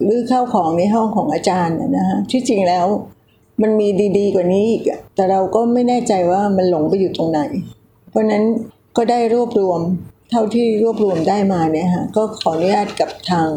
[0.04, 2.86] หรือข้าวของในห้องของอาจารย์น่ะนะฮะที่จริงแล้ว
[3.62, 3.88] มันมี
[4.18, 4.84] ดี ๆ กว่านี้อีก
[5.16, 7.40] แต่เราก็ไม่แน่ใจว่ามันหลงไปอยู่ตรงไหน
[8.10, 8.44] เพราะนั้น
[8.98, 9.82] ก็ได้รวบรวม
[10.32, 13.48] เท่าที่รวบรวมได้มาเนี่ยฮะก็ขออนุญาตกับทาง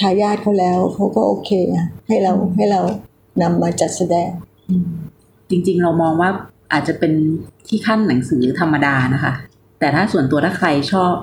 [0.00, 2.80] ทายาทเขาแล้วเขาก็โอเคอะให้เราให้เรา
[3.42, 4.30] นำมาจัดแสดง
[5.50, 6.30] จริงๆเรามองว่า
[6.72, 7.12] อาจจะเป็น
[7.68, 9.32] ที่ขั้นหนังสือธรรมดานะคะ
[9.78, 11.14] แต่ถ้าส่วนตัวถ้าใครชอบ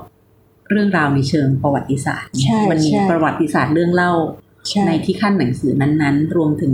[0.69, 4.13] เรื่องราวในเชิงประวัติศาสตร์เนี่ยใช่มัมีใช่ประวัติศาสตร์เรื่องเล่า
[4.69, 6.73] ใช่ในที่ขั้นหนังสือนั้นๆ รวมถึง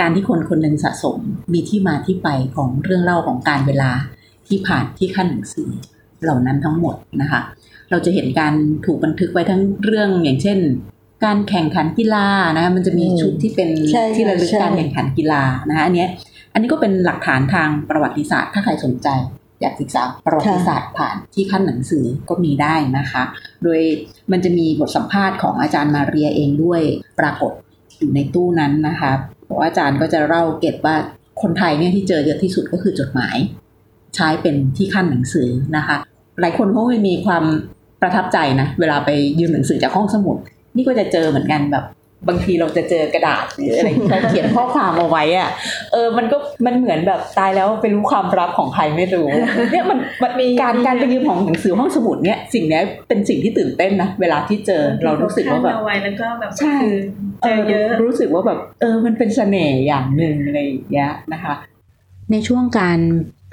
[0.00, 1.18] การที่คนคนหนึ่งสะสม
[1.52, 3.90] มีที่มาที่ไปของเรื่องเล่าของการเวลา
[4.48, 5.68] ที่ผ่านที่ขั้นหนังสือ
[6.22, 7.40] เหล่านั้นทั้งหมดนะคะ
[7.90, 8.54] เราจะเห็นการ
[8.86, 10.58] ถูกบันทึกไว้ทั้งเรื่องอย่างเช่น
[11.24, 16.08] การแข่งขันกีฬานะคะมันจะมีอืมชุดที่เป็นใช่ที่ระลึกใช่การแข่งขันกีฬานะคะอันเนี้ย
[16.52, 19.08] อันนี้ก็เป็นหลักฐานทางประวัติศาสตร์ถ้าใครสนใจ
[19.64, 23.22] อยากศึกษาประวัติศาสตร์ผ่านที่ขั้นหนังสือก็มีได้นะคะ
[23.64, 23.80] โดย
[24.32, 26.80] มันจะมีบทสัมภาษณ์ของอาจารย์มาเรียเองด้วย
[27.20, 27.52] ปรากฏ
[27.98, 29.12] อยู่ในตู้นั้นนะคะ
[29.44, 30.96] เพราะว่าอาจารย์ก็จะเล่าเก็บว่า
[31.42, 33.36] คนไทยเนี่ยที่เจอเยอะที่สุดก็คือจดหมาย
[34.14, 35.96] ใช้เป็นที่ขั้นหนังสือนะคะ
[36.40, 37.44] หลายคนเขาไม่มีความ
[38.02, 40.36] ประทับใจนะเวลาไปยืมหนังสือจากห้องสมุด
[40.76, 41.84] นี่ก็จะเจอเหมือนกันแบบ
[42.28, 45.50] บางทีเราจะเจอกระดาษหรืออะไรเขาเขียนข้อความเอาไว้อะ
[45.92, 49.28] เออมันก็มันเหมือนแบบตายแล้วไปรู้ความลับของใครไม่รู้
[49.72, 56.96] เนี่ยมันมันมีการการไปยืมของหนังสือห้องสมุดเนี่ยสิ่งเนี้ยเป็นสิ่งที่ตื่นเต้นนะเวลาที่เจอเรารู้สึกว่าแบบเอไว้แล้วก็แบบใช่คือ
[57.42, 61.54] เจอเยอะรู้สึกว่าแบบเออมันเป็นเสน่ห์อย่างหนึ่งอะไรอย่างเงี้ยนะคะ
[62.32, 62.98] ในช่วงการ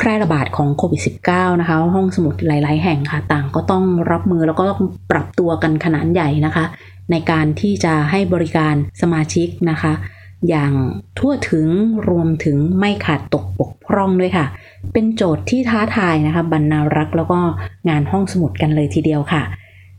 [0.03, 6.65] แพร่ระบาดของโควิด -19 นะคะ ห้องสมุดหลาย ๆ แห่งค่ะ ต่างก็ต้องรับมือแล้วก็ต้องปรับตัวกันขนาดใหญ่นะคะ
[7.11, 9.93] ในการที่จะให้บริการสมาชิกนะคะ
[10.49, 10.73] อย่าง
[11.19, 11.67] ทั่วถึง
[12.09, 14.45] รวมถึงไม่ขาดตกบกพร่องด้วยค่ะ
[14.93, 17.39] เป็นโจทย์ที่ท้าทายนะคะ บรรณารักษ์แล้วก็
[17.89, 19.43] งานห้องสมุดกันเลยทีเดียวค่ะ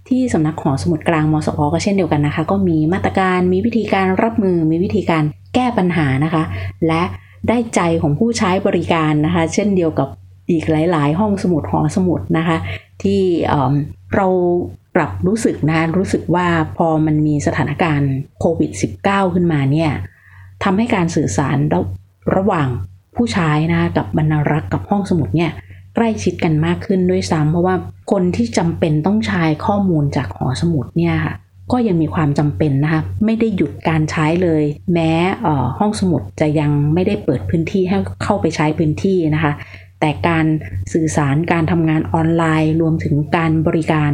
[0.09, 6.43] ที่สำนักหอสมุดกลางมสวก็เช่นเดียวกันนะคะ ก็มีมาตรการมีวิธีการรับมือมีวิธีการแก้ปัญหานะคะ
[6.87, 7.03] และ
[7.49, 10.09] ได้ใจของผู้ใช้บริการนะคะ เช่นเดียวกับ
[10.51, 12.57] อีกหลาย ๆ ห้องสมุดหอสมุดนะคะ
[13.03, 13.21] ที่
[14.17, 14.27] เรา
[14.95, 18.71] ปรับรู้สึกนะรู้สึกว่าพอมันมีสถานการณ์โควิด
[19.03, 19.91] -19 ขึ้นมาเนี่ย
[20.65, 21.81] ทำให้การสื่อสารระ
[22.37, 22.69] ระหว่าง
[23.15, 25.51] ผู้ใช้นะคะกับบรรณารักษ์กับห้องสมุดเนี่ย
[25.95, 27.77] ใกล้ชิดกันมากขึ้นด้วยซ้ำเพราะว่า
[28.13, 31.35] คนที่จำเป็นต้องใช้ข้อมูลจากหอสมุดเนี่ยค่ะ
[31.73, 35.13] ก็ยังมีความจำเป็นนะคะ ไม่ได้หยุดการใช้เลย แม้
[35.47, 39.53] อ่อห้องสมุดจะยังไม่ได้เปิดพื้นที่ให้เข้าไปใช้พื้นที่นะคะ
[40.01, 40.47] แต่การ
[40.93, 44.11] สื่อสารการทำงานออนไลน์ รวมถึงการบริการ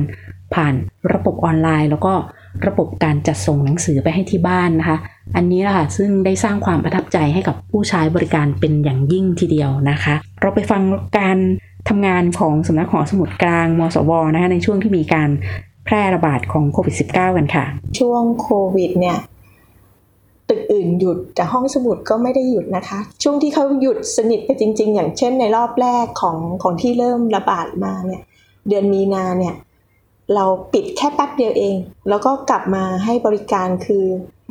[0.54, 0.74] ผ่าน
[1.12, 2.14] ระบบออนไลน์ แล้วก็
[2.66, 4.98] ระบบการจัดส่งหนังสือไปให้ที่บ้านนะคะ
[5.36, 10.82] อันนี้แหละค่ะซึ่งได้สร้างความประทับใจให้กับผู้ใช้บริการเป็นอย่างยิ่งทีเดียวนะคะ เราไปฟัง
[11.18, 11.38] การ
[11.88, 15.30] ทำงานของสำนักหอสมุดกลางมสวนะคะในช่วงที่มีการ
[15.90, 17.64] แพร่ระบาดของโควิด -19 กันค่ะ
[17.98, 19.18] ช่วงโควิดเนี่ย
[20.48, 28.22] ตึกอื่นหยุดแต่ห้องสมุดก็ไม่ได้หยุดนะคะ ช่วงที่เขาหยุดสนิทไปจริง ๆ อย่างเช่นในรอบแรกของของที่เริ่มระบาดมาเนี่ย
[28.68, 29.54] เดือนมีนาเนี่ย
[30.34, 31.76] เราปิดแค่แป๊บเดียวเอง
[32.08, 34.04] แล้วก็กลับมาให้บริการคือ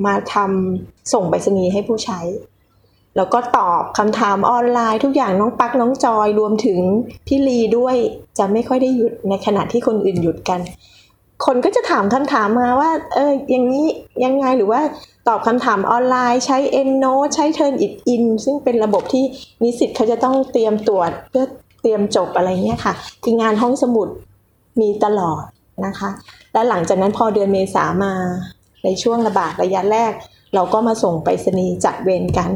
[0.06, 2.20] มาทำส่งไปรษณีย์ให้ผู้ใช้
[3.16, 6.80] แล้วก็ตอบคำถามออนไลน์ทุกอย่างน้องปักน้องจอยรวมถึง
[7.28, 7.96] พี่ลีด้วย
[8.38, 10.62] จะไม่ค่อยได้หยุดในขณะที่คนอื่นหยุดกัน
[11.46, 13.88] คนก็จะถามคำถามมาว่า เอออย่างนี้
[14.26, 14.82] ยังไงหรือว่า
[15.28, 19.26] ตอบคำถามออนไลน์ใช้ EndNote ใช้ Turnitin ซึ่งเป็นระบบที่
[19.64, 21.46] นิสิตเขาจะต้องเตรียมตรวจเพื่อ
[21.82, 24.08] เตรียมจบอะไรเงี้ยค่ะ คืองานห้องสมุด
[24.82, 25.44] มีตลอด
[25.86, 26.10] นะคะ
[26.54, 28.14] และหลังจากนั้นพอเดือนเมษามา
[28.84, 30.14] ในช่วงระบาดระยะแรก
[30.56, 32.52] เราก็มาส่งไปรษณีย์จัดเวรกัน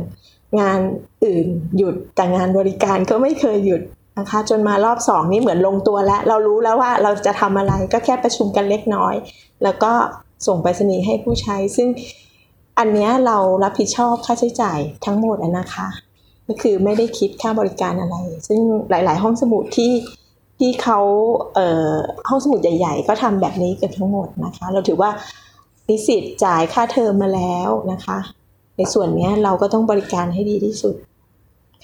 [0.59, 0.79] งาน
[1.25, 3.81] อื่นหยุดแต่งานบริการก็ไม่เคยหยุด
[4.21, 9.15] นะคะ จนมารอบสองนี่เหมือนลงตัวแล้ว เรารู้แล้วว่าเราจะทำอะไรก็แค่ประชุมกันเล็กน้อย
[9.63, 9.91] แล้วก็
[10.47, 11.87] ส่งไปรษณีย์ให้ผู้ใช้ ซึ่ง
[12.79, 15.87] อันเนี้ยเรารับผิดชอบค่าใช้จ่ายทั้งหมดนะคะ
[16.47, 19.93] ก็คือไม่ได้คิดค่าบริการอะไร ซึ่งหลาย ๆ ห้องสมุดที่
[20.59, 20.99] ที่เขา
[21.53, 21.93] เอ่อ
[22.29, 25.09] ห้องสมุดใหญ่ ๆ ก็ทำแบบนี้กันทั้งหมดนะคะ เราถือว่า
[25.89, 28.17] นิสิตจ่ายค่าเทอมมาแล้วนะคะ
[28.77, 30.95] ในส่วนเนี้ยเราก็ต้องบริการให้ดีที่สุด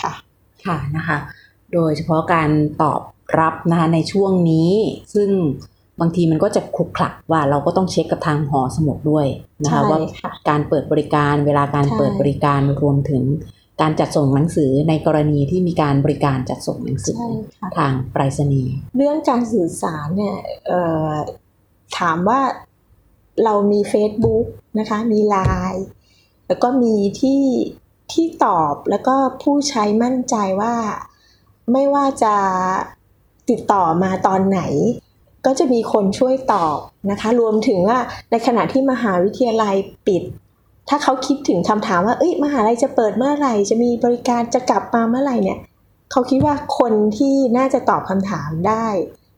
[0.01, 0.13] ค่ะ
[0.65, 1.17] ค่ะนะคะ
[1.73, 2.49] โดยเฉพาะการ
[2.81, 3.01] ตอบ
[3.39, 4.71] รับนะคะในช่วงนี้
[5.13, 5.29] ซึ่ง
[5.99, 9.27] บางทีมันก็จะคลุกคลักว่าเราก็ต้องเช็คกับทางหอสมุดด้วย
[9.63, 13.23] นะคะใช่ว่าค่ะการเปิดบริการเวลาการใช่เปิดบริการรวมถึง
[13.81, 21.13] การจัดส่งหนังสือในกรณีที่มีการบริการจัดส่งหนังสือใช่ค่ะทางไปรษณีย์เรื่องการสื่อสารเนี่ยเอ่อ
[21.99, 22.41] ถามว่า
[23.43, 24.45] เรามี Facebook
[24.79, 25.37] นะคะมีไล
[25.73, 25.85] น์
[26.47, 27.41] แล้วก็มีที่
[28.11, 30.75] ที่ตอบแล้วก็ผู้ใช้มั่นใจว่า
[31.71, 32.35] ไม่ว่าจะ
[33.49, 34.61] ติดต่อมาตอนไหน
[35.45, 36.77] ก็จะมีคนช่วยตอบ
[37.11, 37.97] นะคะ รวมถึงว่า
[38.31, 39.75] ในขณะที่มหาวิทยาลัย
[40.07, 40.23] ปิด
[40.89, 45.59] ถ้าเขาคิดถึงคำถามว่า เอ้ยมหาลัยจะเปิดเมื่อไหร่ จะมีบริการจะกลับมาเมื่อไหร่เนี่ย
[46.11, 48.87] เขาคิดว่าคนที่น่าจะตอบคำถามได้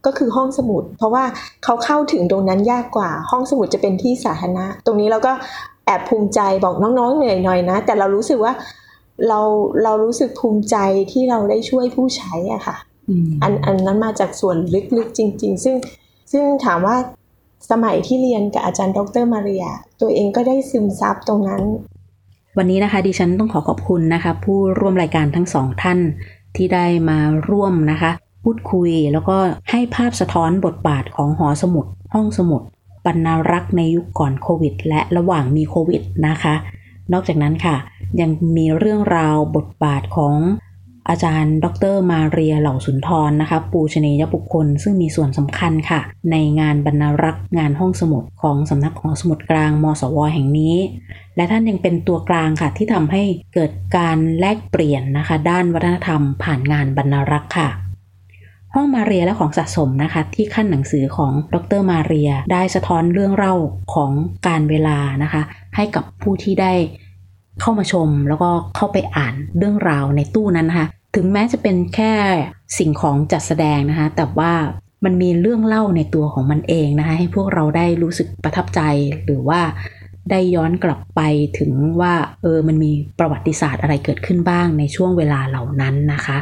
[0.05, 1.23] ก็คือห้องสมุด เพราะว่า
[1.63, 5.31] เขาเข้าถึงตรงนั้นยากกว่า ห้องสมุดจะเป็นที่สาธารณะ ตรงนี้เราก็
[5.85, 8.53] แอบภูมิใจบอกน้องๆเหนื่อยหน่อยนะ แต่เรารู้สึกว่า
[9.27, 9.39] เรา
[9.83, 10.75] เรารู้สึกภูมิใจ
[11.11, 12.77] ที่เราได้ช่วยผู้ใช้อะค่ะ
[13.43, 14.57] อันอันนั้นมาจากส่วน
[14.97, 15.75] ลึกๆจริง ๆ ซึ่ง
[16.31, 16.95] ซึ่งถามว่า
[17.71, 19.65] สมัยที่เรียนกับอาจารย์ดรมาเรีย
[20.01, 21.63] ตัวเองก็ได้ซึมซับตรงนั้น
[22.57, 25.99] วันนี้นะคะดิฉันต้องขอขอบคุณนะคะ ผู้ร่วมรายการทั้งสองท่าน
[26.55, 28.11] ที่ได้มาร่วมนะคะ
[28.43, 29.37] พูดคุยแล้วก็
[29.69, 32.61] ให้ภาพสะท้อนบทบาทของหอสมุด ห้องสมุด
[33.05, 36.53] บรรณารักษ์ในยุคก่อนโควิด และระหว่างมีโควิดนะคะ
[37.13, 37.75] นอกจากนั้นค่ะ
[38.21, 40.35] ยังมีเรื่องราวบทบาทของ
[41.09, 50.75] อาจารย์ ดร มาเรียเหล่าสุนทรนะคะ ปูชนียบุคคล ซึ่งมีส่วนสำคัญค่ะ ในงานบรรณรักษ์งานห้องสมุดของสำนักหอสมุดกลาง มสว แห่งนี้
[51.35, 57.69] และท่านยังเป็นตัวกลางค่ะ ที่ทำให้เกิดการแลกเปลี่ยนนะคะ ด้านวัฒนธรรมผ่านงานบรรณรักษ์ค่ะ
[58.75, 63.55] ห้องมาเรียและของสะสมนะคะ ที่ขั้นหนังสือของดรมาเรีย ได้สะท้อนเรื่องเล่า
[63.93, 64.11] ของ
[64.47, 65.41] การเวลานะคะ
[65.75, 66.73] ให้กับผู้ที่ได้
[67.61, 72.13] เข้ามาชมแล้วก็เข้าไปอ่านเรื่องราวในตู้นั้นนะคะ ถึงแม้จะเป็นแค่
[72.77, 74.53] สิ่งของจัดแสดงนะคะ แต่ว่า
[75.05, 78.81] มันมีเรื่องเล่าในตัวของมันเองนะคะ ให้พวกเราได้รู้สึกประทับใจ
[79.25, 79.61] หรือว่า
[80.31, 81.21] ได้ย้อนกลับไป
[81.59, 86.37] ถึงว่าเออมันมีประวัติศาสตร์อะไรเกิดขึ้นบ้างในช่วงเวลาเหล่านั้นนะคะ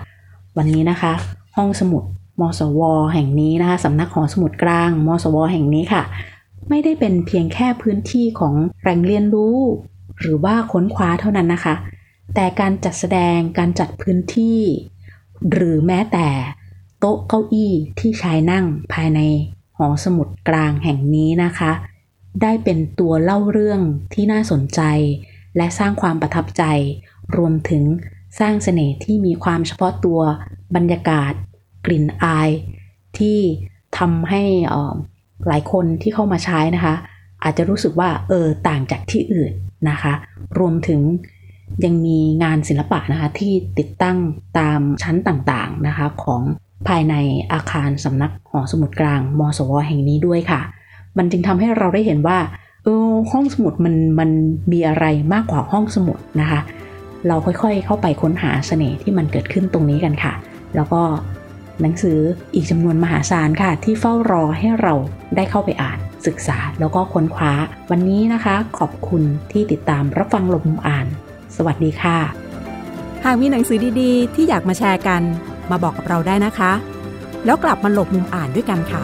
[0.57, 1.13] วันนี้นะคะ
[1.55, 2.03] ห้องสมุด
[2.39, 2.81] มสว
[3.13, 6.03] แห่งนี้นะคะสำนักหอสมุดกลาง มสว แห่งนี้ค่ะ
[6.69, 9.57] ไม่ได้เป็นเพียงแค่พื้นที่ของแหล่งเรียนรู้
[10.19, 11.75] หรือว่าค้นคว้าเท่านั้นนะคะ
[12.35, 14.61] แต่การจัดแสดงการจัดพื้นที่
[15.51, 16.27] หรือแม้แต่
[16.99, 19.19] โต๊ะเก้าอี้ที่ใช้นั่งภายใน
[19.77, 21.71] หอสมุดกลางแห่งนี้นะคะ
[22.41, 23.81] ได้เป็นตัวเล่าเรื่อง
[24.13, 24.81] ที่น่าสนใจ
[25.57, 26.63] และสร้างความประทับใจ
[27.37, 27.83] รวมถึง
[28.39, 30.19] สร้างเสน่ห์ที่มีความเฉพาะตัว
[30.75, 31.33] บรรยากาศ
[31.87, 32.49] กลิ่นอาย
[33.17, 33.39] ที่
[33.97, 34.43] ทำให้
[35.47, 36.95] หลายคนที่เข้ามาใช้นะคะ
[37.43, 39.53] อาจจะรู้สึกว่าเออต่างจากที่อื่น
[39.89, 40.13] นะคะ
[40.59, 41.01] รวมถึง
[41.85, 44.17] ยังมีงานศิลปะนะคะที่ติดตั้ง
[44.59, 46.41] ตามชั้นต่างๆนะคะของ
[46.87, 47.15] ภายใน
[47.53, 50.61] อาคารสำนักหอสมุดกลางมสวแห่งนี้ด้วยค่ะ
[51.17, 52.39] มันจึงทำให้เราได้เห็นว่า
[52.83, 54.29] เออห้องสมุดมันมัน
[54.71, 56.59] มีอะไรมากกว่าห้องสมุดนะคะ
[57.27, 60.33] เราค่อยๆเข้าไปค้นหาเสน่ห์ที่มันเกิดขึ้นตรงนี้กันค่ะ
[60.75, 61.01] แล้วก็
[61.81, 62.19] หนังสือ
[62.53, 64.93] อีกจำนวนมหาศาลค่ะ ที่เฝ้ารอให้เรา
[65.35, 67.51] ได้เข้าไปอ่านศึกษาแล้วก็ค้นคว้า
[67.91, 71.07] วันนี้นะคะ ขอบคุณที่ติดตามรับฟังลมอ่าน
[71.55, 72.17] สวัสดีค่ะ
[73.25, 75.21] หากมีหนังสือดีๆ ที่อยากมาแชร์กัน
[75.71, 76.71] มาบอกกับเราได้นะคะ
[77.45, 79.01] แล้วกลับมาหลบมุมอ่านด้วยกันค่ะ